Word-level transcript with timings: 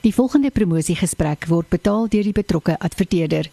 Die 0.00 0.14
volgende 0.16 0.48
promosiegesprek 0.48 1.42
word 1.50 1.68
betaal 1.68 2.06
deur 2.08 2.24
die 2.24 2.32
betrokke 2.32 2.72
adverteerder. 2.80 3.50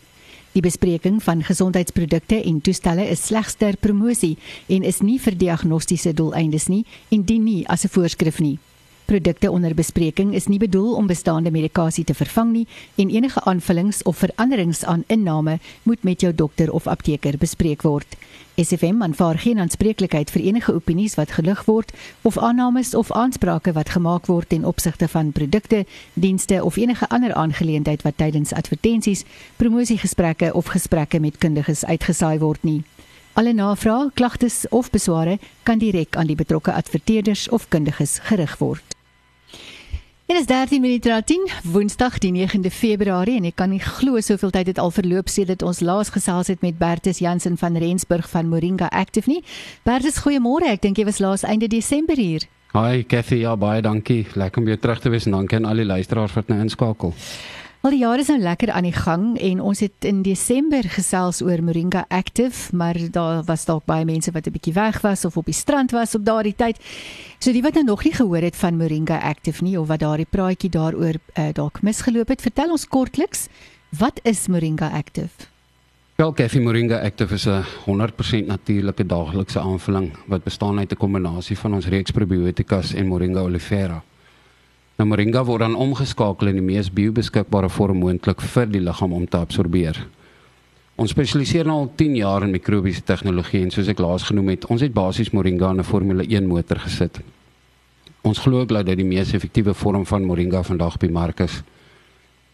Die 0.54 0.62
bespreking 0.64 1.18
van 1.23 1.42
gesondheidsprodukte 1.44 2.38
en 2.40 2.62
toestelle 2.64 3.04
is 3.12 3.26
slegs 3.27 3.58
ter 3.60 3.76
promosie 3.76 4.38
en 4.71 4.88
is 4.88 5.02
nie 5.04 5.18
vir 5.20 5.36
diagnostiese 5.36 6.13
doeleindes 6.15 6.70
nie 6.71 6.86
en 7.12 7.25
dien 7.28 7.44
nie 7.44 7.68
as 7.68 7.83
'n 7.83 7.91
voorskrif 7.91 8.39
nie. 8.39 8.60
Produkte 9.07 9.51
onder 9.51 9.73
bespreking 9.73 10.33
is 10.35 10.47
nie 10.51 10.57
bedoel 10.59 10.94
om 10.94 11.05
bestaande 11.07 11.51
medikasie 11.51 12.04
te 12.04 12.13
vervang 12.13 12.49
nie 12.51 12.65
en 12.96 13.10
enige 13.10 13.39
aanvullings 13.44 14.01
of 14.03 14.17
veranderings 14.17 14.83
aan 14.83 15.03
inname 15.07 15.60
moet 15.83 16.04
met 16.04 16.21
jou 16.21 16.34
dokter 16.36 16.71
of 16.71 16.88
apteker 16.88 17.38
bespreek 17.39 17.82
word. 17.88 18.18
SFM 18.56 19.00
aanvaar 19.02 19.39
geen 19.39 19.60
aanspreeklikheid 19.64 20.32
vir 20.32 20.42
enige 20.42 20.74
opinies 20.74 21.16
wat 21.16 21.32
gelig 21.38 21.64
word 21.66 21.93
of 22.21 22.38
aannames 22.38 22.92
of 22.96 23.12
aansprake 23.12 23.71
wat 23.71 23.93
gemaak 23.96 24.28
word 24.28 24.50
ten 24.50 24.66
opsigte 24.66 25.08
van 25.08 25.32
produkte, 25.32 25.86
dienste 26.14 26.64
of 26.64 26.76
enige 26.76 27.08
ander 27.08 27.34
aangeleentheid 27.34 28.04
wat 28.04 28.18
tydens 28.18 28.54
advertensies, 28.54 29.24
promosiegesprekke 29.55 30.52
of 30.54 30.74
gesprekke 30.75 31.19
met 31.19 31.38
kundiges 31.38 31.86
uitgesaai 31.86 32.39
word 32.44 32.63
nie. 32.63 32.83
Alle 33.33 33.53
navrae, 33.53 34.11
klagtes 34.13 34.66
of 34.69 34.89
besware 34.89 35.39
kan 35.63 35.80
direk 35.80 36.16
aan 36.17 36.27
die 36.27 36.35
betrokke 36.35 36.73
adverteerders 36.73 37.47
of 37.49 37.69
kundiges 37.69 38.19
gerig 38.19 38.59
word. 38.59 38.96
Dit 40.27 40.40
is 40.40 40.45
13 40.45 40.81
minute 40.81 41.08
na 41.08 41.22
10, 41.22 41.48
Woensdag 41.63 42.17
die 42.20 42.34
9de 42.36 42.67
Februarie 42.67 43.38
en 43.40 43.45
ek 43.48 43.55
kan 43.62 43.70
nie 43.72 43.80
glo 43.80 44.20
soveel 44.20 44.52
tyd 44.52 44.67
het 44.73 44.80
al 44.84 44.91
verloop 44.91 45.30
sedit 45.31 45.62
ons 45.63 45.80
laas 45.80 46.09
gesels 46.12 46.50
het 46.52 46.59
met 46.66 46.76
Bertus 46.76 47.22
Jansen 47.23 47.55
van 47.55 47.77
Rensburg 47.80 48.27
van 48.27 48.50
Moringa 48.52 48.90
Active 48.91 49.31
nie. 49.31 49.40
Bertus, 49.88 50.17
goeiemôre. 50.26 50.67
Ek 50.67 50.84
dink 50.84 51.00
jy 51.00 51.05
was 51.08 51.22
laas 51.23 51.45
einde 51.48 51.70
Desember 51.72 52.20
hier. 52.20 52.44
Hi, 52.76 53.05
Kathy. 53.08 53.40
Ja, 53.45 53.55
baie 53.55 53.80
dankie. 53.80 54.26
Lekker 54.36 54.59
om 54.59 54.67
weer 54.67 54.81
terug 54.84 55.00
te 55.00 55.13
wees 55.16 55.30
en 55.31 55.38
dankie 55.38 55.62
aan 55.62 55.70
al 55.72 55.80
die 55.80 55.88
luisteraars 55.88 56.36
wat 56.36 56.52
nou 56.52 56.59
inskakel. 56.59 57.16
Al 57.86 57.94
die 57.94 57.99
jare 58.02 58.23
is 58.23 58.30
nou 58.31 58.40
lekker 58.41 58.72
aan 58.73 58.88
die 58.88 58.95
gang 58.95 59.26
en 59.38 59.59
ons 59.62 59.84
het 59.86 60.05
in 60.09 60.23
Desember 60.25 60.88
gesels 60.89 61.44
oor 61.45 61.61
Moringa 61.61 62.08
Active, 62.09 62.75
maar 62.75 62.97
daar 63.14 63.44
was 63.45 63.67
dalk 63.69 63.86
baie 63.86 64.06
mense 64.06 64.31
wat 64.34 64.47
'n 64.47 64.52
bietjie 64.52 64.73
weg 64.73 65.02
was 65.02 65.25
of 65.25 65.38
op 65.38 65.45
die 65.45 65.53
strand 65.53 65.92
was 65.92 66.16
op 66.16 66.25
daardie 66.25 66.56
tyd. 66.56 66.78
So 67.39 67.52
die 67.52 67.61
wat 67.61 67.73
nou 67.73 67.86
nog 67.86 68.03
nie 68.03 68.14
gehoor 68.14 68.42
het 68.42 68.56
van 68.56 68.78
Moringa 68.78 69.17
Active 69.17 69.64
nie 69.64 69.80
of 69.80 69.88
wat 69.88 70.00
daardie 70.00 70.28
praatjie 70.30 70.69
daaroor 70.69 71.14
uh, 71.14 71.53
dalk 71.53 71.81
misgeloop 71.81 72.28
het, 72.28 72.42
vertel 72.42 72.72
ons 72.72 72.88
kortliks, 72.88 73.47
wat 73.89 74.19
is 74.23 74.47
Moringa 74.47 74.89
Active? 74.89 75.30
Wel, 76.16 76.34
Cafe 76.34 76.59
Moringa 76.59 77.00
Active 77.00 77.34
is 77.34 77.45
'n 77.45 77.64
100% 77.86 78.47
natuurlike 78.47 79.06
daaglikse 79.06 79.59
aanvulling 79.59 80.17
wat 80.25 80.44
bestaan 80.44 80.80
uit 80.80 80.91
'n 80.91 80.97
kombinasie 80.97 81.58
van 81.58 81.73
ons 81.73 81.88
reeks 81.88 82.12
probiotikas 82.12 82.94
en 82.94 83.08
Moringa 83.08 83.39
oleifera. 83.39 84.03
Nou 84.98 85.06
moringa 85.06 85.44
word 85.45 85.62
dan 85.62 85.76
omgeskakel 85.78 86.50
in 86.50 86.58
die 86.58 86.66
mees 86.66 86.88
biobeskikbare 86.90 87.70
vorm 87.70 88.00
moontlik 88.02 88.40
vir 88.42 88.70
die 88.72 88.81
liggaam 88.81 89.12
om 89.14 89.28
te 89.30 89.38
absorbeer. 89.38 90.00
Ons 90.98 91.14
spesialiseer 91.14 91.67
nou 91.70 91.76
al 91.84 91.92
10 92.00 92.16
jaar 92.17 92.42
in 92.48 92.56
mikrobiese 92.56 93.03
tegnologie 93.06 93.62
en 93.62 93.70
soos 93.70 93.92
ek 93.94 94.02
laas 94.02 94.25
genoem 94.25 94.56
het, 94.56 94.66
ons 94.73 94.81
het 94.81 94.95
basies 94.95 95.30
moringa 95.38 95.70
in 95.70 95.80
'n 95.81 95.86
Formule 95.86 96.25
1 96.25 96.48
motor 96.48 96.80
gesit. 96.80 97.22
Ons 98.23 98.40
glo 98.40 98.66
glo 98.66 98.84
dat 98.84 98.98
die 98.98 99.06
mees 99.06 99.34
effektiewe 99.34 99.73
vorm 99.73 100.06
van 100.06 100.25
moringa 100.25 100.64
vandag 100.64 100.98
die 100.98 101.12
mark 101.12 101.40
is. 101.40 101.62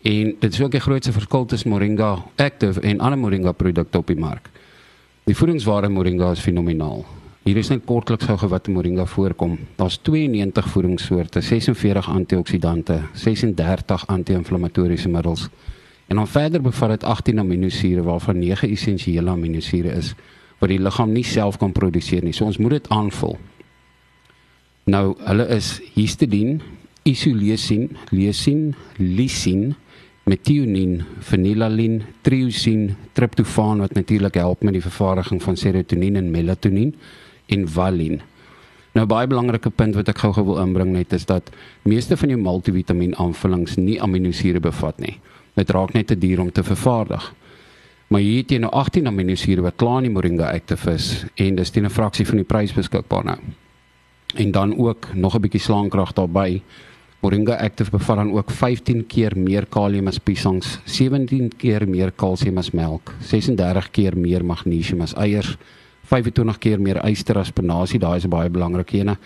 En 0.03 0.35
dit 0.39 0.53
is 0.53 0.61
ook 0.61 0.71
die 0.71 0.81
grootste 0.81 1.11
verskil 1.11 1.45
tussen 1.45 1.69
moringa 1.69 2.25
active 2.35 2.81
en 2.81 2.99
ander 2.99 3.19
moringa 3.19 3.51
produkte 3.51 3.97
op 3.97 4.07
die 4.07 4.19
mark. 4.19 4.49
Die 5.23 5.35
voedingswaarde 5.35 5.89
moringa 5.89 6.31
is 6.31 6.39
fenomenaal. 6.39 7.05
Hier 7.43 7.57
is 7.59 7.67
net 7.67 7.81
kortliks 7.83 8.23
gou 8.23 8.47
wat 8.47 8.69
moringa 8.71 9.03
voorkom. 9.03 9.57
Daar's 9.75 9.97
92 9.99 10.67
voedingssoorte, 10.71 11.41
46 11.43 12.05
antioksidante, 12.07 13.01
36 13.19 14.05
anti-inflammatoriese 14.07 15.09
middels. 15.11 15.49
En 16.07 16.15
dan 16.15 16.27
verder 16.27 16.61
bevat 16.63 16.89
dit 16.89 17.03
18 17.03 17.39
aminosure 17.39 18.03
waarvan 18.03 18.39
9 18.39 18.69
essensiële 18.69 19.29
aminosure 19.29 19.91
is 19.91 20.13
wat 20.61 20.71
die 20.71 20.79
liggaam 20.79 21.11
nie 21.11 21.25
self 21.27 21.57
kan 21.59 21.73
produseer 21.75 22.23
nie. 22.23 22.31
So 22.31 22.45
ons 22.47 22.57
moet 22.63 22.77
dit 22.77 22.87
aanvul. 22.95 23.35
Nou, 24.87 25.11
hulle 25.27 25.47
is 25.51 25.81
histidien, 25.97 26.61
isoleucin, 27.03 27.89
leucin, 28.15 28.69
lisin, 28.97 29.73
methionine, 30.23 31.03
phenylalanine, 31.19 32.07
triosine, 32.23 32.95
tryptofaan 33.11 33.83
wat 33.83 33.99
natuurlik 33.99 34.39
help 34.39 34.63
met 34.63 34.79
die 34.79 34.85
vervaardiging 34.87 35.43
van 35.43 35.59
serotonien 35.59 36.15
en 36.15 36.31
melatonien 36.31 36.95
en 37.47 37.67
valien. 37.67 38.21
Nou 38.93 39.05
baie 39.09 39.27
belangrike 39.27 39.71
punt 39.73 39.95
wat 39.97 40.09
ek 40.11 40.19
gou-gou 40.21 40.45
wil 40.45 40.59
inbring 40.61 40.91
net 40.93 41.13
is 41.17 41.25
dat 41.25 41.49
meeste 41.81 42.17
van 42.17 42.29
jou 42.29 42.39
multivitamiin 42.39 43.15
aanvullings 43.17 43.79
nie 43.81 43.97
aminosure 44.01 44.59
bevat 44.61 44.99
nie. 45.01 45.15
Dit 45.57 45.73
raak 45.73 45.93
net 45.93 46.07
te 46.07 46.17
duur 46.17 46.43
om 46.43 46.51
te 46.51 46.63
vervaardig. 46.63 47.33
Maar 48.13 48.21
hier 48.21 48.43
het 48.43 48.51
jy 48.53 48.59
nou 48.61 48.69
18 48.69 49.09
aminosure 49.09 49.65
wat 49.65 49.79
klaar 49.81 50.03
in 50.03 50.11
die 50.11 50.13
Moringa 50.13 50.51
Active 50.53 50.91
is 50.93 51.25
en 51.41 51.55
dis 51.57 51.71
teen 51.73 51.85
'n 51.85 51.89
fraksie 51.89 52.25
van 52.25 52.37
die 52.37 52.45
prys 52.45 52.73
beskikbaar 52.73 53.25
nou. 53.25 53.39
En 54.35 54.51
dan 54.51 54.77
ook 54.77 55.13
nog 55.13 55.35
'n 55.35 55.41
bietjie 55.41 55.61
slaankrag 55.61 56.13
daarbey. 56.13 56.61
Moringa 57.21 57.55
Active 57.55 57.91
bevat 57.91 58.17
dan 58.17 58.31
ook 58.31 58.51
15 58.51 59.07
keer 59.07 59.31
meer 59.37 59.65
kalium 59.65 60.07
as 60.07 60.19
piesangs, 60.19 60.79
17 60.83 61.51
keer 61.57 61.87
meer 61.87 62.11
kalsium 62.11 62.57
as 62.57 62.71
melk, 62.71 63.13
36 63.21 63.91
keer 63.91 64.17
meer 64.17 64.45
magnesium 64.45 65.01
as 65.01 65.15
eiers. 65.15 65.57
25 66.09 66.59
keer 66.59 66.79
meer 66.79 66.99
yster 67.07 67.37
as 67.39 67.51
spinasie, 67.51 67.99
daai 67.99 68.17
is 68.17 68.25
'n 68.25 68.29
baie 68.29 68.49
belangrike 68.49 68.99
ene. 68.99 69.17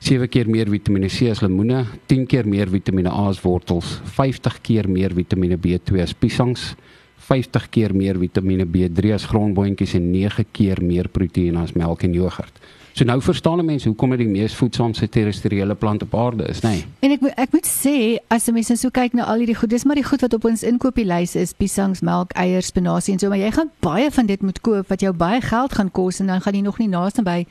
7 0.00 0.28
keer 0.28 0.48
meer 0.48 0.68
Vitamiene 0.68 1.08
C 1.08 1.30
as 1.30 1.40
lemoene, 1.40 1.86
10 2.06 2.26
keer 2.26 2.44
meer 2.44 2.66
Vitamiene 2.68 3.08
A 3.08 3.28
as 3.28 3.40
wortels, 3.40 4.00
50 4.04 4.60
keer 4.62 4.88
meer 4.88 5.14
Vitamiene 5.14 5.56
B2 5.56 6.00
as 6.02 6.12
piesangs, 6.12 6.74
50 7.16 7.68
keer 7.70 7.94
meer 7.94 8.18
Vitamiene 8.18 8.66
B3 8.66 9.14
as 9.14 9.24
grondboontjies 9.24 9.94
en 9.94 10.12
9 10.12 10.44
keer 10.52 10.82
meer 10.82 11.08
proteïene 11.08 11.62
as 11.62 11.72
melk 11.74 12.04
en 12.04 12.12
jogurt. 12.12 12.60
So 12.94 13.04
nou 13.04 13.16
verstaan 13.22 13.64
mense 13.64 13.88
hoekom 13.88 14.12
dit 14.14 14.20
die 14.22 14.30
mees 14.30 14.54
voedsaamste 14.54 15.08
terrestriële 15.10 15.74
plant 15.74 16.02
op 16.02 16.12
aarde 16.14 16.46
is, 16.46 16.60
nê? 16.62 16.70
Nee. 16.76 16.84
En 17.02 17.14
ek 17.16 17.24
ek 17.42 17.56
moet 17.56 17.66
sê 17.66 17.94
as 18.30 18.46
'n 18.46 18.54
mens 18.54 18.68
nou 18.70 18.78
so 18.78 18.90
kyk 18.90 19.14
na 19.18 19.24
al 19.24 19.42
hierdie 19.42 19.56
goed, 19.58 19.70
dis 19.70 19.84
maar 19.84 19.98
die 19.98 20.06
goed 20.06 20.20
wat 20.20 20.34
op 20.34 20.44
ons 20.44 20.62
inkopieslys 20.62 21.34
is, 21.34 21.52
piesangs, 21.52 22.00
melk, 22.00 22.30
eiers, 22.38 22.66
spinasie 22.70 23.12
en 23.12 23.18
so, 23.18 23.28
maar 23.28 23.38
jy 23.38 23.50
gaan 23.50 23.70
baie 23.80 24.10
van 24.10 24.26
dit 24.26 24.42
moet 24.42 24.60
koop 24.60 24.88
wat 24.88 25.00
jou 25.00 25.12
baie 25.12 25.40
geld 25.40 25.74
gaan 25.74 25.90
kos 25.90 26.20
en 26.20 26.26
dan 26.26 26.40
gaan 26.40 26.54
jy 26.54 26.60
nog 26.60 26.78
nie 26.78 26.88
naaste 26.88 27.22
by 27.22 27.46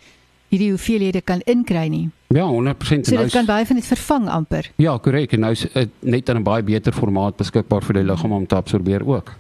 hierdie 0.54 0.70
hoeveelhede 0.70 1.22
kan 1.22 1.42
inkry 1.46 1.88
nie. 1.90 2.10
Ja, 2.28 2.48
100%. 2.48 3.06
So 3.06 3.18
dit 3.18 3.32
kan 3.32 3.46
baie 3.46 3.66
van 3.66 3.76
dit 3.76 3.86
vervang 3.86 4.30
amper. 4.30 4.72
Ja, 4.78 4.98
korrek. 4.98 5.34
En 5.34 5.40
nou 5.40 5.52
is 5.52 5.66
dit 5.74 5.90
net 6.00 6.30
in 6.30 6.38
'n 6.38 6.44
baie 6.44 6.64
beter 6.64 6.94
formaat 6.94 7.36
beskikbaar 7.38 7.84
vir 7.84 7.94
die 7.94 8.04
liggaam 8.04 8.32
om 8.32 8.48
te 8.48 8.56
absorbeer 8.56 9.06
ook. 9.08 9.36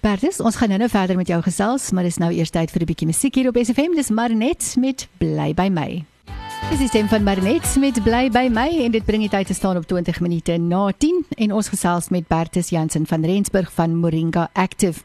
Bertus, 0.00 0.40
ons 0.40 0.56
gaan 0.56 0.68
nou 0.68 0.88
verder 0.88 1.16
met 1.16 1.28
jou 1.28 1.42
gesels, 1.42 1.90
maar 1.90 2.06
dis 2.06 2.18
nou 2.18 2.32
eers 2.32 2.50
tyd 2.50 2.70
vir 2.70 2.82
'n 2.82 2.86
bietjie 2.86 3.06
musiek 3.06 3.34
hier 3.34 3.48
op 3.48 3.56
SFM. 3.56 3.94
Dis 3.94 4.10
Marnet 4.10 4.74
met 4.76 5.08
Bly 5.18 5.54
by 5.54 5.68
my. 5.68 6.04
Dis 6.70 6.78
die 6.78 6.88
stem 6.88 7.08
van 7.08 7.22
Marnet 7.22 7.76
met 7.80 8.02
Bly 8.02 8.28
by 8.30 8.48
my 8.52 8.68
en 8.84 8.90
dit 8.90 9.04
bring 9.04 9.22
die 9.24 9.30
tyd 9.32 9.46
te 9.46 9.54
staan 9.54 9.76
op 9.76 9.86
20 9.86 10.20
minute 10.20 10.58
na 10.58 10.92
10 10.92 11.24
en 11.36 11.52
ons 11.52 11.68
gesels 11.68 12.08
met 12.08 12.26
Bertus 12.28 12.68
Jansen 12.68 13.06
van 13.06 13.24
Rensburg 13.24 13.72
van 13.72 13.96
Moringa 13.96 14.50
Active. 14.52 15.00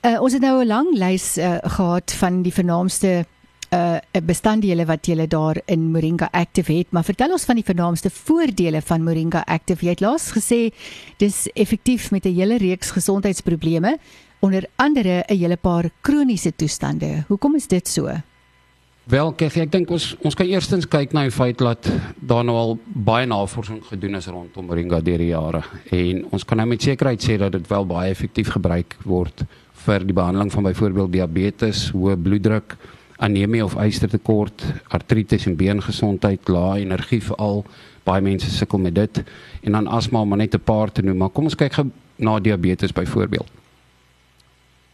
Uh, 0.00 0.20
ons 0.20 0.32
het 0.32 0.42
nou 0.42 0.62
'n 0.62 0.66
lang 0.66 0.88
lys 0.96 1.38
uh, 1.38 1.58
gehad 1.62 2.12
van 2.12 2.42
die 2.42 2.52
vernaamste 2.52 3.26
uh 3.70 3.98
bestanddele 4.26 4.84
wat 4.86 5.06
jy 5.06 5.26
daar 5.30 5.60
in 5.66 5.90
Moringa 5.92 6.28
Active 6.32 6.72
het, 6.72 6.90
maar 6.90 7.04
vertel 7.04 7.32
ons 7.32 7.44
van 7.44 7.54
die 7.54 7.64
vernaamste 7.64 8.10
voordele 8.10 8.80
van 8.82 9.02
Moringa 9.02 9.44
Active. 9.46 9.84
Jy 9.84 9.90
het 9.90 10.00
laas 10.00 10.30
gesê 10.34 10.72
dis 11.18 11.46
effektief 11.54 12.10
met 12.10 12.26
'n 12.26 12.34
hele 12.34 12.58
reeks 12.58 12.90
gesondheidsprobleme, 12.90 13.98
onder 14.40 14.66
andere 14.76 15.24
'n 15.28 15.36
hele 15.36 15.56
paar 15.56 15.90
kroniese 16.00 16.52
toestande. 16.56 17.24
Hoekom 17.28 17.54
is 17.54 17.66
dit 17.66 17.88
so? 17.88 18.10
Wel, 19.04 19.32
Kathy, 19.32 19.60
ek 19.60 19.72
dink 19.72 19.90
ons 19.90 20.12
ons 20.22 20.34
kan 20.34 20.46
eerstens 20.46 20.86
kyk 20.86 21.12
na 21.12 21.22
die 21.26 21.34
feit 21.34 21.58
dat 21.58 21.88
daar 22.20 22.44
nou 22.44 22.56
al 22.56 22.76
baie 22.84 23.26
navorsing 23.26 23.80
gedoen 23.88 24.14
is 24.14 24.26
rondom 24.26 24.66
Moringa 24.66 25.00
deur 25.00 25.18
die 25.18 25.32
jare 25.32 25.62
en 25.90 26.26
ons 26.30 26.44
kan 26.44 26.56
nou 26.56 26.68
met 26.68 26.82
sekerheid 26.82 27.22
sê 27.22 27.38
dat 27.40 27.52
dit 27.52 27.66
wel 27.68 27.86
baie 27.86 28.10
effektief 28.10 28.52
gebruik 28.54 28.96
word 29.02 29.42
vir 29.86 30.04
die 30.04 30.14
behandeling 30.14 30.52
van 30.52 30.62
byvoorbeeld 30.62 31.12
diabetes, 31.12 31.88
hoë 31.90 32.16
bloeddruk, 32.22 32.76
anemie 33.20 33.64
of 33.64 33.76
ystertekort, 33.76 34.64
artritis 34.88 35.46
en 35.46 35.56
beengesondheid, 35.56 36.48
lae 36.48 36.80
energie 36.80 37.20
veral. 37.22 37.64
Baie 38.08 38.24
mense 38.24 38.50
sukkel 38.50 38.80
met 38.80 38.94
dit 38.96 39.22
en 39.62 39.76
dan 39.76 39.86
asma 39.86 40.20
om 40.20 40.36
net 40.36 40.54
'n 40.54 40.64
paar 40.64 40.92
te 40.92 41.02
noem, 41.02 41.16
maar 41.16 41.28
kom 41.28 41.44
ons 41.44 41.54
kyk 41.54 41.72
gou 41.72 41.90
na 42.16 42.38
diabetes 42.40 42.92
byvoorbeeld. 42.92 43.50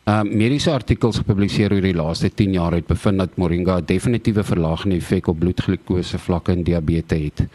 Uh, 0.06 0.22
mediese 0.22 0.70
artikels 0.70 1.16
gepubliseer 1.18 1.72
oor 1.72 1.82
die 1.82 1.94
laaste 1.94 2.28
10 2.30 2.52
jaar 2.52 2.72
het 2.72 2.86
bevind 2.86 3.18
dat 3.18 3.36
moringa 3.36 3.78
'n 3.78 3.84
definitiewe 3.86 4.44
verlagende 4.44 4.96
effek 4.96 5.26
op 5.26 5.38
bloedglikose 5.38 6.18
vlakke 6.18 6.52
in 6.52 6.62
diabetes 6.62 7.22
het. 7.22 7.48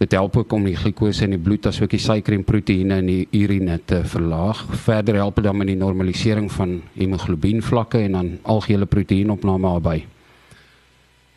Dit 0.00 0.14
help 0.16 0.36
ook 0.36 0.52
om 0.56 0.64
die 0.64 0.78
glikose 0.80 1.26
in 1.26 1.34
die 1.34 1.42
bloed 1.44 1.66
asook 1.68 1.90
die 1.92 2.00
suiker 2.00 2.32
en 2.32 2.44
proteïene 2.48 2.96
in 3.02 3.08
die 3.10 3.42
urine 3.42 3.74
te 3.84 3.98
verlaag. 4.08 4.62
Verder 4.86 5.18
help 5.20 5.36
dit 5.36 5.44
dan 5.44 5.58
met 5.60 5.68
die 5.68 5.76
normalisering 5.76 6.46
van 6.54 6.78
hemoglobien 6.94 7.60
vlakke 7.60 8.00
en 8.06 8.16
dan 8.16 8.30
algehele 8.48 8.88
proteïenopname 8.88 9.68
daarbey. 9.68 10.06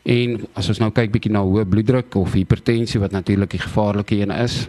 En 0.07 0.37
as 0.55 0.71
ons 0.71 0.79
nou 0.79 0.89
kyk 0.95 1.11
bietjie 1.11 1.33
na 1.35 1.41
hoë 1.43 1.65
bloeddruk 1.67 2.15
of 2.21 2.37
hipertensie 2.39 3.03
wat 3.03 3.11
natuurlik 3.11 3.51
die 3.57 3.61
gevaarlike 3.65 4.21
een 4.21 4.31
is, 4.31 4.61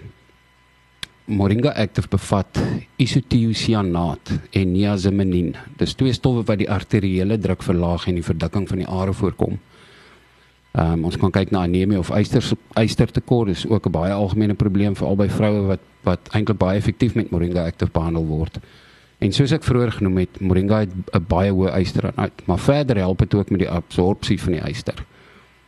Moringa 1.31 1.71
Active 1.79 2.11
bevat 2.11 2.59
isotiocyanat 3.01 4.35
en 4.59 4.73
niacinamide. 4.75 5.55
Dis 5.79 5.95
twee 5.95 6.13
stowwe 6.13 6.43
wat 6.51 6.59
die 6.61 6.69
arteriële 6.71 7.39
druk 7.39 7.63
verlaag 7.63 8.09
en 8.11 8.19
die 8.19 8.27
verdikking 8.27 8.67
van 8.69 8.83
die 8.83 8.91
are 8.91 9.15
voorkom. 9.15 9.55
Ehm 10.75 10.93
um, 10.93 11.05
ons 11.07 11.17
kan 11.17 11.31
kyk 11.31 11.53
na 11.55 11.61
anemie 11.63 11.99
of 11.99 12.09
yster 12.11 12.43
ystertekort 12.75 13.49
is 13.49 13.67
ook 13.67 13.87
'n 13.87 13.93
baie 13.95 14.13
algemene 14.13 14.55
probleem 14.55 14.97
vir 14.97 15.07
albei 15.07 15.29
vroue 15.31 15.67
wat 15.67 15.81
wat 16.03 16.29
eintlik 16.35 16.59
baie 16.59 16.79
effektief 16.79 17.15
met 17.15 17.31
Moringa 17.31 17.65
Active 17.65 17.91
behandel 17.93 18.27
word. 18.27 18.59
En 19.19 19.33
soos 19.33 19.53
ek 19.53 19.63
vroeër 19.63 19.93
genoem 19.93 20.17
het, 20.17 20.41
Moringa 20.41 20.79
het 20.79 20.91
'n 21.13 21.25
baie 21.29 21.53
hoë 21.53 21.79
ysterinhoud, 21.79 22.43
maar 22.47 22.59
verder 22.59 22.97
help 22.97 23.19
dit 23.19 23.35
ook 23.35 23.51
met 23.51 23.61
die 23.61 23.71
absorpsie 23.71 24.41
van 24.41 24.53
die 24.53 24.71
yster. 24.71 25.05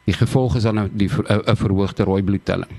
Die 0.05 0.14
gevolg 0.14 0.56
is 0.56 0.62
dan 0.62 0.79
'n 0.79 0.91
'n 0.91 1.56
verhoogde 1.56 2.03
rooi 2.03 2.23
bloedtelling. 2.23 2.70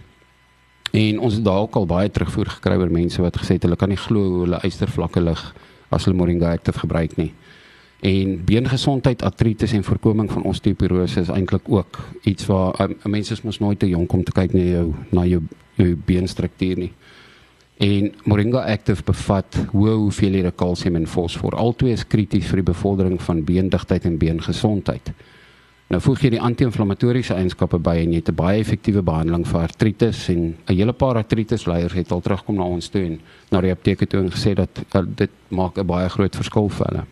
En 0.91 1.19
ons 1.19 1.33
het 1.33 1.43
dalk 1.43 1.75
al 1.75 1.85
baie 1.85 2.11
terugvoer 2.11 2.45
gekry 2.45 2.75
oor 2.75 2.91
mense 2.91 3.21
wat 3.21 3.37
gesê 3.37 3.53
het 3.53 3.63
hulle 3.63 3.75
kan 3.75 3.89
nie 3.89 3.97
glo 3.97 4.29
hoe 4.29 4.39
hulle 4.39 4.59
ystervlakke 4.63 5.21
lig 5.21 5.53
as 5.89 6.05
hulle 6.05 6.17
Moringa 6.17 6.51
Active 6.51 6.79
gebruik 6.79 7.17
nie. 7.17 7.33
En 7.99 8.43
beengesondheid, 8.45 9.23
artritis 9.23 9.71
en 9.71 9.83
voorkoming 9.83 10.31
van 10.31 10.43
osteoporose 10.43 11.19
is 11.19 11.29
eintlik 11.33 11.65
ook 11.65 11.97
iets 12.23 12.45
waar 12.45 12.73
'n 12.77 12.95
um, 13.03 13.11
mens 13.11 13.31
is 13.31 13.41
mos 13.41 13.59
nooit 13.59 13.79
te 13.79 13.89
jonk 13.89 14.13
om 14.13 14.23
te 14.23 14.31
kyk 14.31 14.53
na 14.53 14.61
jou 14.61 14.93
na 15.09 15.25
jou, 15.25 15.41
jou 15.75 15.95
beenstruktuur 16.05 16.77
nie. 16.77 16.93
En 17.77 18.13
Moringa 18.23 18.59
Active 18.59 19.03
bevat 19.03 19.57
hoë 19.71 19.93
hoeveelhede 19.95 20.51
kalsium 20.51 20.95
en 20.95 21.07
fosfor. 21.07 21.55
Albei 21.55 21.91
is 21.91 22.07
krities 22.07 22.45
vir 22.45 22.55
die 22.55 22.71
bevordering 22.71 23.21
van 23.21 23.43
beendigtheid 23.43 24.05
en 24.05 24.17
beengesondheid. 24.17 25.11
Nou 25.87 26.01
voeg 26.01 26.25
jy 26.25 26.29
die 26.29 26.41
anti-inflammatoriese 26.41 27.37
eienskappe 27.37 27.77
by 27.79 27.93
en 28.01 28.11
jy 28.11 28.19
het 28.19 28.29
'n 28.29 28.35
baie 28.35 28.59
effektiewe 28.59 29.01
behandeling 29.01 29.47
vir 29.47 29.61
artritis 29.61 30.29
en 30.29 30.55
'n 30.67 30.75
hele 30.75 30.93
paar 30.93 31.15
artritis 31.15 31.65
leiers 31.65 31.93
het 31.93 32.11
al 32.11 32.21
terugkom 32.21 32.55
na 32.55 32.63
ons 32.63 32.89
toe 32.89 33.01
en 33.01 33.19
na 33.51 33.61
die 33.61 33.71
apteek 33.71 34.09
toe 34.09 34.19
en 34.19 34.31
gesê 34.31 34.53
dat 34.53 34.69
uh, 34.95 35.01
dit 35.15 35.29
maak 35.47 35.77
'n 35.77 35.85
baie 35.85 36.09
groot 36.09 36.35
verskil 36.35 36.69
vir 36.69 36.85
hulle. 36.87 37.05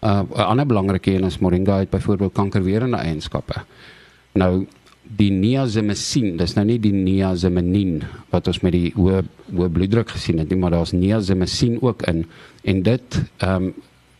Uh 0.00 0.22
'n 0.22 0.40
ander 0.40 0.66
belangrike 0.66 1.14
een 1.14 1.24
is 1.24 1.38
moringa 1.38 1.78
het 1.78 1.90
byvoorbeeld 1.90 2.32
kankerweerende 2.32 2.96
eienskappe. 2.96 3.54
Nou 4.32 4.66
die 5.02 5.30
niacinamide, 5.30 6.36
dis 6.36 6.54
nou 6.54 6.64
nie 6.68 6.78
die 6.78 6.92
niacinamide 6.92 8.06
wat 8.30 8.46
ons 8.46 8.60
met 8.60 8.72
die 8.72 8.92
hoë 8.96 9.22
hoë 9.56 9.68
bloeddruk 9.72 10.10
gesien 10.10 10.38
het 10.38 10.50
nie, 10.52 10.58
maar 10.60 10.74
daar's 10.76 10.92
niacinamide 10.92 11.82
ook 11.82 12.02
in 12.10 12.26
en 12.64 12.82
dit 12.82 13.22
ehm 13.38 13.54
um, 13.62 13.74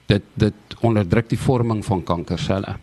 dit 0.08 0.22
dit 0.34 0.76
onderdruk 0.80 1.28
die 1.28 1.38
vorming 1.38 1.84
van 1.84 2.02
kankerselle. 2.02 2.76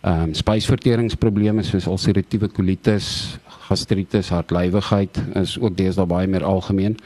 Ehm 0.00 0.22
um, 0.22 0.34
spysverteringsprobleme 0.34 1.62
soos 1.62 1.86
ulceratiewe 1.86 2.48
kolitis, 2.48 3.38
gastritis, 3.68 4.28
hartlywigheid 4.28 5.18
is 5.34 5.56
ook 5.58 5.76
deesdae 5.76 6.06
baie 6.06 6.26
meer 6.30 6.44
algemeen. 6.44 6.96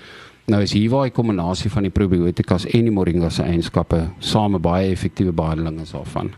Nou 0.51 0.63
is 0.65 0.73
hier 0.75 0.91
waar 0.91 1.07
die 1.07 1.15
kombinasie 1.15 1.71
van 1.71 1.87
die 1.87 1.95
probiotikas 1.95 2.65
en 2.75 2.89
die 2.89 2.95
moringa 2.95 3.29
se 3.31 3.45
eienskappe 3.47 4.01
same 4.19 4.59
baie 4.59 4.89
effektiewe 4.91 5.33
behandeling 5.37 5.79
is 5.85 5.93
daarvan. 5.95 6.33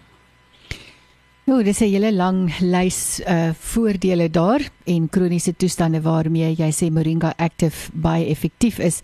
Nou, 1.49 1.62
dis 1.64 1.81
'n 1.81 1.91
hele 1.91 2.12
lang 2.12 2.50
lys 2.61 3.20
uh 3.26 3.50
voordele 3.55 4.31
daar 4.31 4.61
en 4.85 5.09
kroniese 5.09 5.56
toestande 5.56 6.00
waarmee 6.00 6.55
jy 6.55 6.70
sê 6.70 6.91
moringa 6.91 7.32
active 7.37 7.91
baie 7.94 8.26
effektief 8.26 8.79
is. 8.79 9.03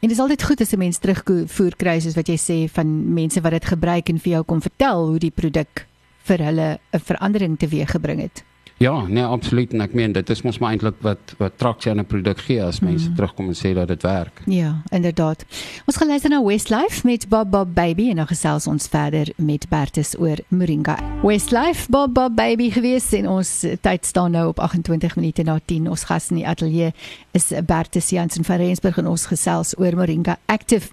En 0.00 0.08
dit 0.08 0.18
is 0.18 0.20
altyd 0.20 0.42
goed 0.42 0.60
as 0.60 0.72
'n 0.72 0.78
mens 0.78 0.98
terugvoer 0.98 1.76
kry 1.76 2.00
soos 2.00 2.14
wat 2.14 2.28
jy 2.28 2.36
sê 2.36 2.68
van 2.68 3.14
mense 3.14 3.40
wat 3.40 3.52
dit 3.52 3.64
gebruik 3.64 4.08
en 4.08 4.18
vir 4.18 4.32
jou 4.32 4.42
kom 4.42 4.60
vertel 4.60 5.06
hoe 5.06 5.18
die 5.18 5.30
produk 5.30 5.86
vir 6.24 6.38
hulle 6.38 6.78
'n 6.92 7.00
verandering 7.00 7.58
teweeggebring 7.58 8.20
het. 8.20 8.44
Ja, 8.78 9.06
nee, 9.06 9.24
absoluut. 9.24 9.72
En 9.72 9.80
ek 9.82 9.94
meen 9.98 10.12
dit 10.14 10.30
is 10.30 10.42
mos 10.46 10.60
maar 10.62 10.70
eintlik 10.70 11.00
wat 11.02 11.32
wat 11.38 11.56
traksie 11.58 11.90
aan 11.90 11.98
'n 11.98 12.06
produk 12.06 12.38
gee 12.38 12.62
as 12.62 12.78
mense 12.80 13.08
mm. 13.08 13.14
terugkom 13.14 13.48
en 13.50 13.56
sê 13.58 13.74
dat 13.74 13.88
dit 13.88 14.02
werk. 14.02 14.42
Ja, 14.46 14.82
inderdaad. 14.88 15.44
Ons 15.86 15.96
gaan 15.96 16.08
luister 16.08 16.30
na 16.30 16.42
Westlife 16.44 17.06
met 17.06 17.28
Bob 17.28 17.50
Bob 17.50 17.74
Baby 17.74 18.10
en 18.10 18.16
dan 18.16 18.26
gesels 18.26 18.66
ons 18.66 18.86
verder 18.86 19.32
met 19.36 19.68
Bertus 19.68 20.18
oor 20.18 20.38
Moringa. 20.48 20.98
Westlife 21.22 21.90
Bob 21.90 22.14
Bob 22.14 22.36
Baby 22.36 22.70
gewees 22.70 23.12
en 23.12 23.28
ons 23.28 23.66
tyd 23.80 24.06
staan 24.06 24.30
nou 24.30 24.48
op 24.48 24.60
28 24.60 25.16
minute 25.16 25.42
na 25.42 25.58
10. 25.64 25.88
Ons 25.88 26.04
gas 26.04 26.30
in 26.30 26.36
die 26.36 26.46
ateljee 26.46 26.92
is 27.30 27.52
Bertus 27.66 28.10
Jansen 28.10 28.44
van 28.44 28.56
Rensburg 28.56 28.98
en 28.98 29.06
ons 29.06 29.26
gesels 29.26 29.74
oor 29.78 29.96
Moringa 29.96 30.38
Active. 30.46 30.88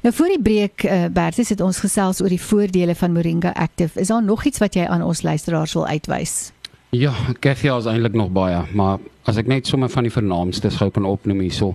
Nou 0.00 0.14
voor 0.14 0.26
die 0.26 0.42
breek 0.42 0.82
uh, 0.82 1.04
Bertus 1.10 1.48
het 1.48 1.60
ons 1.60 1.78
gesels 1.78 2.20
oor 2.20 2.28
die 2.28 2.42
voordele 2.42 2.94
van 2.94 3.12
Moringa 3.12 3.50
Active. 3.54 4.00
Is 4.00 4.10
daar 4.10 4.22
nog 4.22 4.44
iets 4.44 4.58
wat 4.58 4.74
jy 4.74 4.86
aan 4.86 5.02
ons 5.02 5.22
luisteraars 5.22 5.72
wil 5.72 5.86
uitwys? 5.86 6.50
Ja, 6.92 7.12
Kaffie 7.40 7.70
is 7.72 7.86
eintlik 7.88 8.12
nog 8.12 8.28
baie, 8.36 8.58
maar 8.76 8.98
as 9.24 9.38
ek 9.40 9.46
net 9.48 9.64
sommer 9.64 9.88
van 9.88 10.04
die 10.04 10.12
vernaamstes 10.12 10.74
gou 10.76 10.90
kan 10.92 11.06
opnoem 11.08 11.38
hierso. 11.40 11.70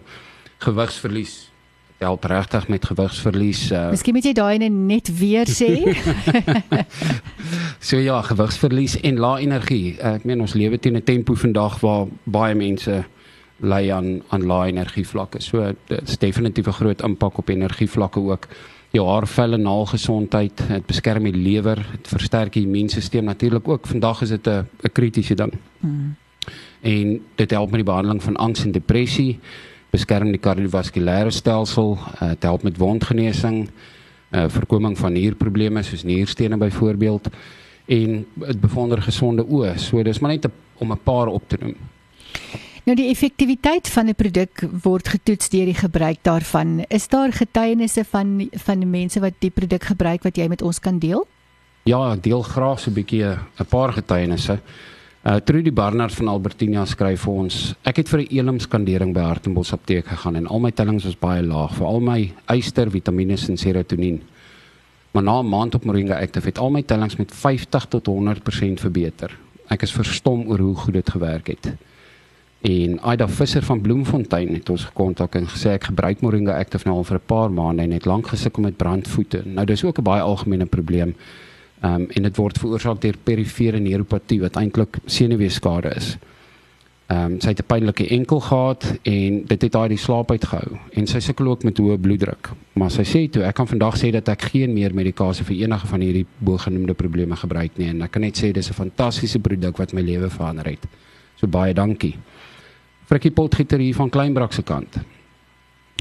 Gewigsverlies. 0.62 1.48
Help 1.98 2.28
regtig 2.30 2.68
met 2.70 2.86
gewigsverlies. 2.86 3.64
Uh, 3.74 3.88
Miskien 3.90 4.14
moet 4.14 4.28
jy 4.30 4.36
daai 4.38 4.70
net 4.70 5.10
weer 5.18 5.50
sê. 5.50 5.72
so 7.90 7.98
ja, 7.98 8.20
gewigsverlies 8.30 9.00
en 9.02 9.18
lae 9.18 9.42
energie. 9.48 9.96
Uh, 9.96 10.20
ek 10.20 10.30
meen 10.30 10.46
ons 10.46 10.54
lewe 10.54 10.78
teen 10.78 11.02
'n 11.02 11.08
tempo 11.10 11.34
vandag 11.34 11.80
waar 11.82 12.06
baie 12.30 12.54
mense 12.54 13.02
ly 13.66 13.84
aan 13.90 14.22
aan 14.30 14.46
lae 14.46 14.70
energie 14.70 15.08
vlakke. 15.16 15.42
So 15.42 15.74
dit 15.90 15.98
is 16.14 16.22
definitief 16.22 16.70
'n 16.70 16.78
groot 16.78 17.02
impak 17.02 17.42
op 17.42 17.50
energie 17.50 17.90
vlakke 17.90 18.22
ook 18.22 18.46
jou 18.92 19.08
haarvel 19.08 19.54
en 19.54 19.62
naalgesondheid, 19.62 20.62
dit 20.68 20.86
beskerm 20.86 21.24
die 21.24 21.36
lewer, 21.36 21.82
dit 21.92 22.08
versterk 22.08 22.54
die 22.54 22.64
immuunstelsel 22.66 23.26
natuurlik 23.28 23.68
ook. 23.68 23.88
Vandag 23.88 24.22
is 24.22 24.30
dit 24.30 24.48
'n 24.48 24.68
'n 24.84 24.92
kritiese 24.92 25.36
ding. 25.36 25.54
Mm. 25.80 26.16
En 26.82 27.22
dit 27.36 27.52
help 27.52 27.70
met 27.72 27.80
die 27.80 27.92
behandeling 27.92 28.24
van 28.24 28.36
angs 28.36 28.64
en 28.64 28.72
depressie, 28.72 29.40
beskerm 29.90 30.32
die 30.32 30.40
kardiovaskulêre 30.40 31.32
stelsel, 31.32 31.98
uh, 32.22 32.30
dit 32.30 32.44
help 32.44 32.64
met 32.64 32.78
wondgenesing, 32.78 33.70
uh, 34.32 34.46
voorkoming 34.48 34.98
van 34.98 35.14
nierprobleme 35.14 35.84
soos 35.84 36.04
nierstene 36.04 36.58
byvoorbeeld 36.58 37.30
en 37.86 38.26
dit 38.36 38.60
bevorder 38.60 39.02
gesonde 39.02 39.46
oë. 39.48 39.78
So 39.78 40.04
dis 40.04 40.20
maar 40.20 40.32
net 40.32 40.50
om 40.78 40.92
'n 40.92 41.00
paar 41.04 41.28
op 41.28 41.44
te 41.48 41.58
noem. 41.60 41.76
Nou 42.88 42.96
die 42.96 43.10
effektiwiteit 43.12 43.90
van 43.92 44.08
'n 44.08 44.16
produk 44.16 44.62
word 44.84 45.08
getoets 45.08 45.50
deur 45.50 45.66
die 45.66 45.76
gebruik 45.76 46.18
daarvan. 46.22 46.86
Is 46.88 47.08
daar 47.08 47.34
getuienisse 47.34 48.04
van 48.04 48.50
van 48.52 48.90
mense 48.90 49.20
wat 49.20 49.34
die 49.40 49.50
produk 49.50 49.84
gebruik 49.84 50.24
wat 50.24 50.38
jy 50.38 50.48
met 50.48 50.62
ons 50.62 50.80
kan 50.80 51.00
deel? 51.00 51.28
Ja, 51.84 52.14
ek 52.14 52.24
deel 52.24 52.42
graag 52.42 52.80
so 52.80 52.90
'n 52.90 52.94
bietjie 52.94 53.24
'n 53.26 53.66
paar 53.70 53.92
getuienisse. 53.94 54.60
Uh 55.26 55.36
Trudy 55.36 55.74
Barnard 55.74 56.14
van 56.14 56.28
Albertina 56.28 56.86
skryf 56.86 57.22
vir 57.22 57.34
ons: 57.34 57.76
Ek 57.84 57.98
het 57.98 58.10
vir 58.10 58.20
'n 58.20 58.28
elimskandering 58.30 59.14
by 59.14 59.22
Hartenbos 59.22 59.74
apteek 59.74 60.08
gegaan 60.08 60.36
en 60.36 60.48
al 60.48 60.60
my 60.60 60.72
tellings 60.72 61.04
was 61.04 61.20
baie 61.20 61.44
laag, 61.44 61.76
veral 61.76 62.00
my 62.00 62.34
yster, 62.48 62.90
vitamiene 62.90 63.38
en 63.50 63.58
serotonien. 63.58 64.22
Maar 65.12 65.24
na 65.24 65.42
'n 65.42 65.50
maand 65.50 65.76
op 65.76 65.84
Moringa 65.84 66.22
Active 66.22 66.46
het 66.46 66.58
al 66.58 66.70
my 66.70 66.84
tellings 66.84 67.18
met 67.18 67.34
50 67.34 67.86
tot 67.86 68.06
100% 68.06 68.80
verbeter. 68.80 69.38
Ek 69.68 69.82
is 69.82 69.92
verstom 69.92 70.48
oor 70.48 70.60
hoe 70.60 70.76
goed 70.76 70.94
dit 70.94 71.10
gewerk 71.10 71.48
het. 71.48 71.76
En 72.62 73.00
Aida 73.00 73.28
Visser 73.28 73.64
van 73.64 73.82
Bloemfontein 73.82 74.54
het 74.54 74.70
ons 74.70 74.84
gekontak 74.84 75.36
en 75.36 75.46
gesê 75.48 75.76
ek 75.78 75.92
gebruik 75.92 76.22
Moringa 76.26 76.56
Active 76.58 76.88
nou 76.88 76.98
al 76.98 77.04
vir 77.04 77.18
'n 77.18 77.26
paar 77.26 77.52
maande 77.52 77.84
en 77.84 77.92
het 77.92 78.06
lank 78.06 78.28
gesukkel 78.28 78.64
met 78.64 78.78
brandvoete. 78.78 79.42
Nou 79.46 79.66
dis 79.66 79.84
ook 79.84 80.00
'n 80.00 80.04
baie 80.04 80.22
algemene 80.22 80.66
probleem. 80.66 81.16
Ehm 81.82 81.94
um, 81.94 82.08
en 82.10 82.24
dit 82.24 82.36
word 82.36 82.58
veroorsaak 82.58 83.02
deur 83.02 83.16
perifere 83.24 83.80
neuropatie 83.80 84.40
wat 84.42 84.56
eintlik 84.56 84.98
senuweeskade 85.06 85.96
is. 85.96 86.18
Ehm 87.08 87.32
um, 87.32 87.42
sy 87.42 87.48
het 87.48 87.60
'n 87.60 87.66
pynlike 87.68 88.08
enkel 88.08 88.40
gehad 88.40 89.00
en 89.04 89.46
dit 89.46 89.62
het 89.62 89.74
haar 89.74 89.90
die 89.90 89.98
slaap 89.98 90.32
uitgehou 90.32 90.78
en 90.92 91.08
sy 91.08 91.20
sukkel 91.20 91.48
ook 91.48 91.64
met 91.64 91.78
hoë 91.78 91.98
bloeddruk. 91.98 92.50
Maar 92.74 92.92
sy 92.92 93.04
sê 93.04 93.30
toe 93.30 93.44
ek 93.44 93.56
kan 93.56 93.68
vandag 93.68 93.98
sê 93.98 94.12
dat 94.12 94.28
ek 94.28 94.42
geen 94.42 94.74
meer 94.74 94.94
medikasie 94.94 95.46
vir 95.46 95.56
enige 95.56 95.88
van 95.88 96.02
hierdie 96.02 96.26
bogenoemde 96.38 96.94
probleme 96.94 97.36
gebruik 97.36 97.78
nie 97.78 97.90
en 97.90 98.02
ek 98.02 98.12
kan 98.12 98.22
net 98.22 98.38
sê 98.44 98.52
dis 98.52 98.70
'n 98.70 98.74
fantastiese 98.74 99.40
produk 99.40 99.78
wat 99.78 99.94
my 99.94 100.02
lewe 100.02 100.30
verander 100.30 100.66
het. 100.66 100.88
So 101.38 101.48
baie 101.48 101.74
dankie. 101.74 102.16
Frikkie 103.08 103.32
Potgieter 103.32 103.80
hier 103.80 103.96
van 103.96 104.10
Kleinbrak 104.10 104.54
se 104.54 104.64
kant. 104.64 104.98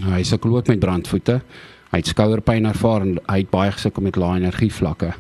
Hy 0.03 0.23
sukkel 0.27 0.57
ook 0.57 0.67
met 0.73 0.81
brandvoete. 0.81 1.41
Hy 1.93 2.01
het 2.01 2.11
skouerpyn 2.11 2.67
ervaar 2.69 3.05
en 3.07 3.19
hy 3.29 3.39
het 3.45 3.53
baie 3.53 3.73
gesukkel 3.73 4.03
met 4.03 4.19
lae 4.21 4.41
energie 4.41 4.73
vlakke. 4.73 5.13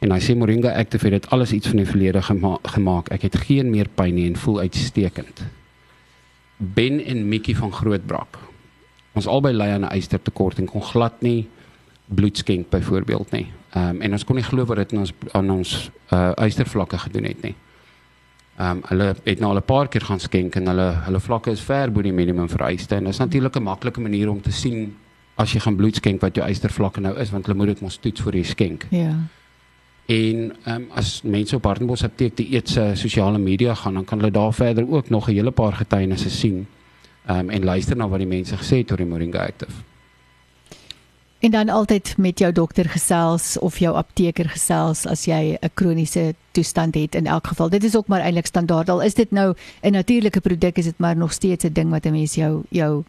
En 0.00 0.12
hy 0.14 0.20
sê 0.24 0.36
Moringa 0.36 0.72
Active 0.80 1.10
het 1.12 1.28
alles 1.34 1.52
iets 1.52 1.68
van 1.68 1.82
die 1.82 1.88
verlede 1.88 2.22
gema 2.24 2.56
gemaak. 2.74 3.10
Ek 3.12 3.26
het 3.28 3.40
geen 3.46 3.70
meer 3.72 3.88
pyn 3.88 4.14
nie 4.16 4.26
en 4.30 4.36
voel 4.40 4.60
uitstekend. 4.66 5.44
Ben 6.58 7.00
en 7.00 7.26
Mikkie 7.28 7.56
van 7.56 7.72
Grootbrak. 7.72 8.38
Ons 9.16 9.26
albei 9.26 9.52
ly 9.52 9.70
aan 9.74 9.84
'n 9.84 9.96
ystertekort 9.96 10.58
en 10.58 10.66
kon 10.66 10.82
glad 10.82 11.22
nie 11.22 11.48
bloed 12.06 12.36
skenk 12.36 12.70
byvoorbeeld 12.70 13.30
nie. 13.30 13.46
Ehm 13.70 13.96
um, 13.96 14.00
en 14.02 14.12
ons 14.12 14.24
kon 14.24 14.36
nie 14.36 14.44
glo 14.44 14.64
wat 14.64 14.76
dit 14.76 14.92
aan 14.92 15.00
ons 15.00 15.12
aan 15.32 15.50
ons 15.50 15.90
uh, 16.12 16.32
ystervlakke 16.36 16.98
gedoen 16.98 17.24
het 17.24 17.42
nie. 17.42 17.54
Ehm 18.60 18.70
um, 18.70 18.80
hulle 18.90 19.14
het 19.24 19.38
nou 19.40 19.50
al 19.50 19.58
'n 19.58 19.64
paar 19.64 19.88
keer 19.88 20.04
gaan 20.04 20.20
skenk 20.20 20.54
en 20.54 20.66
hulle 20.66 20.88
hulle 21.06 21.20
vlakke 21.20 21.50
is 21.50 21.60
ver 21.60 21.92
bo 21.92 22.02
die 22.02 22.12
minimum 22.12 22.48
vereiste 22.48 22.94
en 22.94 23.04
dit 23.04 23.12
is 23.12 23.18
natuurlik 23.18 23.56
'n 23.56 23.62
maklike 23.62 24.00
manier 24.00 24.28
om 24.30 24.40
te 24.40 24.52
sien 24.52 24.96
as 25.34 25.52
jy 25.52 25.60
gaan 25.60 25.76
bloed 25.76 25.96
skenk 25.96 26.20
wat 26.20 26.34
jou 26.34 26.48
ystervlakke 26.48 27.00
nou 27.00 27.18
is 27.18 27.30
want 27.30 27.46
hulle 27.46 27.56
moet 27.56 27.66
dit 27.66 27.80
mos 27.80 27.96
toets 27.96 28.20
voor 28.20 28.34
jy 28.34 28.42
skenk. 28.42 28.86
Ja. 28.90 29.16
En 30.06 30.52
ehm 30.64 30.74
um, 30.74 30.86
as 30.94 31.22
mense 31.22 31.56
op 31.56 31.64
Hartenbos 31.64 32.04
apteek 32.04 32.36
die 32.36 32.54
eet 32.54 32.68
se 32.68 32.90
sosiale 32.94 33.38
media 33.38 33.74
gaan 33.74 33.94
dan 33.94 34.04
kan 34.04 34.18
hulle 34.18 34.30
daar 34.30 34.54
verder 34.54 34.90
ook 34.90 35.08
nog 35.08 35.28
'n 35.28 35.32
hele 35.32 35.50
paar 35.50 35.72
getuienisse 35.72 36.30
sien 36.30 36.66
um, 37.30 37.50
en 37.50 37.64
luister 37.64 37.96
na 37.96 38.08
wat 38.08 38.18
die 38.18 38.28
mense 38.28 38.56
gesê 38.56 38.76
het 38.76 38.90
oor 38.90 38.96
die 38.96 39.06
Moringa 39.06 39.38
Active. 39.38 39.72
En 41.40 41.50
dan 41.50 41.68
altyd 41.68 42.14
met 42.16 42.38
jou 42.38 42.52
dokter 42.52 42.84
gesels 42.84 43.58
of 43.58 43.78
jou 43.78 43.94
apteker 43.96 44.48
gesels 44.48 45.06
as 45.06 45.24
jy 45.24 45.56
'n 45.60 45.70
kroniese 45.74 46.34
toestand 46.50 46.94
het 46.94 47.14
in 47.14 47.26
elk 47.26 47.46
geval. 47.46 47.68
Dit 47.68 47.84
is 47.84 47.96
ook 47.96 48.06
maar 48.06 48.20
eintlik 48.20 48.46
standaard. 48.46 48.88
Al 48.88 49.02
is 49.02 49.14
dit 49.14 49.30
nou 49.30 49.54
'n 49.82 49.92
natuurlike 49.92 50.40
produk, 50.40 50.78
is 50.78 50.84
dit 50.84 50.98
maar 50.98 51.16
nog 51.16 51.32
steeds 51.32 51.64
'n 51.64 51.72
ding 51.72 51.90
wat 51.90 52.04
'n 52.04 52.10
mens 52.10 52.34
jou 52.34 52.62
jou 52.68 53.04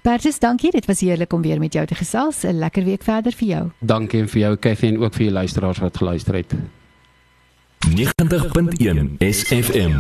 Bertus, 0.03 0.39
dankie. 0.39 0.71
Dit 0.71 0.87
was 0.87 1.01
heerlik 1.01 1.33
om 1.33 1.43
weer 1.43 1.59
met 1.59 1.73
jou 1.73 1.87
te 1.87 1.95
gesels. 1.95 2.43
'n 2.43 2.59
Lekker 2.59 2.85
week 2.85 3.03
verder 3.03 3.33
vir 3.33 3.49
jou. 3.49 3.71
Dankie 3.79 4.21
en 4.21 4.29
vir 4.29 4.41
jou 4.41 4.57
Kathy 4.57 4.87
en 4.87 4.99
ook 4.99 5.15
vir 5.15 5.25
die 5.25 5.33
luisteraars 5.33 5.79
wat 5.79 5.97
geluister 5.97 6.35
het. 6.35 6.55
90.1 7.89 9.17
SFM 9.19 9.93